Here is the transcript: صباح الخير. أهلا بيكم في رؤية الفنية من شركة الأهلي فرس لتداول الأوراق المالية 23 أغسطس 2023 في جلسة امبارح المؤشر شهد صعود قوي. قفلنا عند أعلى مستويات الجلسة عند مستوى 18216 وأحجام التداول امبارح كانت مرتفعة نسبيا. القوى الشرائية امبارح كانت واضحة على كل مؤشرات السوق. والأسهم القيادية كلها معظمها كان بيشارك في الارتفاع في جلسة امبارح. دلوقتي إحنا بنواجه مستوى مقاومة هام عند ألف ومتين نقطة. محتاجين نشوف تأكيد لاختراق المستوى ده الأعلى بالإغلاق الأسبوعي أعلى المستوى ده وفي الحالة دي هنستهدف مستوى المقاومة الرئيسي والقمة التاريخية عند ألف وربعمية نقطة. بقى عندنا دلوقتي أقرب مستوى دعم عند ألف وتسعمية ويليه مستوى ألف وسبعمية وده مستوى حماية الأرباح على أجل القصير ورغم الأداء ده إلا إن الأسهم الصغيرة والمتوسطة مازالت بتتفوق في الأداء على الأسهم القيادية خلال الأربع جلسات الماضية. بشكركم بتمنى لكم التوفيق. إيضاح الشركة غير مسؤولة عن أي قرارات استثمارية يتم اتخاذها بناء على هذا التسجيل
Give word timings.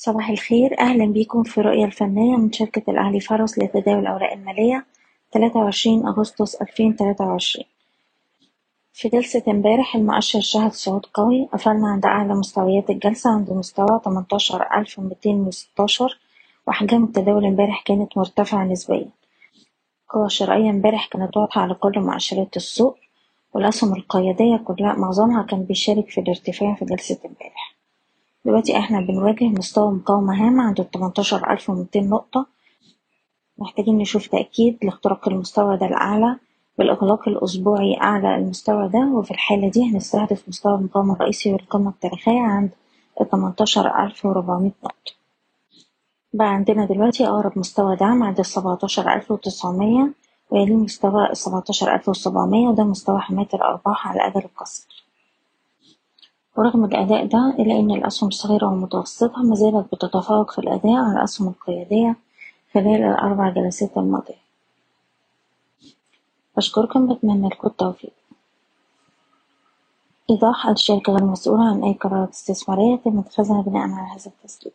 صباح 0.00 0.30
الخير. 0.30 0.80
أهلا 0.80 1.06
بيكم 1.06 1.42
في 1.42 1.60
رؤية 1.60 1.84
الفنية 1.84 2.36
من 2.36 2.52
شركة 2.52 2.90
الأهلي 2.90 3.20
فرس 3.20 3.58
لتداول 3.58 3.98
الأوراق 3.98 4.32
المالية 4.32 4.86
23 5.32 6.06
أغسطس 6.06 6.54
2023 6.54 7.64
في 8.92 9.08
جلسة 9.08 9.42
امبارح 9.48 9.96
المؤشر 9.96 10.40
شهد 10.40 10.72
صعود 10.72 11.06
قوي. 11.14 11.48
قفلنا 11.52 11.88
عند 11.88 12.06
أعلى 12.06 12.34
مستويات 12.34 12.90
الجلسة 12.90 13.30
عند 13.30 13.50
مستوى 13.50 14.00
18216 14.04 16.18
وأحجام 16.66 17.04
التداول 17.04 17.44
امبارح 17.44 17.82
كانت 17.82 18.18
مرتفعة 18.18 18.64
نسبيا. 18.64 19.08
القوى 20.04 20.26
الشرائية 20.26 20.70
امبارح 20.70 21.06
كانت 21.06 21.36
واضحة 21.36 21.60
على 21.60 21.74
كل 21.74 22.00
مؤشرات 22.00 22.56
السوق. 22.56 22.98
والأسهم 23.54 23.96
القيادية 23.96 24.56
كلها 24.56 24.92
معظمها 24.92 25.42
كان 25.42 25.62
بيشارك 25.62 26.10
في 26.10 26.20
الارتفاع 26.20 26.74
في 26.74 26.84
جلسة 26.84 27.18
امبارح. 27.24 27.67
دلوقتي 28.44 28.78
إحنا 28.78 29.00
بنواجه 29.00 29.44
مستوى 29.44 29.92
مقاومة 29.92 30.46
هام 30.46 30.60
عند 30.60 30.80
ألف 31.50 31.70
ومتين 31.70 32.08
نقطة. 32.08 32.46
محتاجين 33.58 33.98
نشوف 33.98 34.26
تأكيد 34.26 34.78
لاختراق 34.82 35.28
المستوى 35.28 35.76
ده 35.76 35.86
الأعلى 35.86 36.36
بالإغلاق 36.78 37.28
الأسبوعي 37.28 38.00
أعلى 38.00 38.34
المستوى 38.36 38.88
ده 38.88 38.98
وفي 39.14 39.30
الحالة 39.30 39.70
دي 39.70 39.90
هنستهدف 39.90 40.48
مستوى 40.48 40.74
المقاومة 40.74 41.14
الرئيسي 41.14 41.52
والقمة 41.52 41.90
التاريخية 41.90 42.40
عند 42.40 42.70
ألف 44.06 44.24
وربعمية 44.26 44.72
نقطة. 44.84 45.12
بقى 46.32 46.48
عندنا 46.48 46.84
دلوقتي 46.84 47.26
أقرب 47.26 47.58
مستوى 47.58 47.96
دعم 47.96 48.22
عند 48.22 48.40
ألف 49.08 49.30
وتسعمية 49.30 50.12
ويليه 50.50 50.74
مستوى 50.76 51.28
ألف 51.88 52.08
وسبعمية 52.08 52.68
وده 52.68 52.84
مستوى 52.84 53.18
حماية 53.20 53.48
الأرباح 53.54 54.08
على 54.08 54.20
أجل 54.26 54.40
القصير 54.40 55.07
ورغم 56.58 56.84
الأداء 56.84 57.26
ده 57.26 57.54
إلا 57.58 57.74
إن 57.80 57.90
الأسهم 57.90 58.28
الصغيرة 58.28 58.66
والمتوسطة 58.66 59.42
مازالت 59.42 59.94
بتتفوق 59.94 60.50
في 60.50 60.58
الأداء 60.58 60.92
على 60.92 61.18
الأسهم 61.18 61.48
القيادية 61.48 62.16
خلال 62.74 63.02
الأربع 63.02 63.50
جلسات 63.50 63.96
الماضية. 63.96 64.38
بشكركم 66.56 67.14
بتمنى 67.14 67.48
لكم 67.48 67.68
التوفيق. 67.68 68.12
إيضاح 70.30 70.66
الشركة 70.68 71.12
غير 71.12 71.24
مسؤولة 71.24 71.68
عن 71.68 71.84
أي 71.84 71.92
قرارات 71.92 72.30
استثمارية 72.30 72.94
يتم 72.94 73.18
اتخاذها 73.18 73.62
بناء 73.62 73.82
على 73.82 74.08
هذا 74.20 74.26
التسجيل 74.26 74.72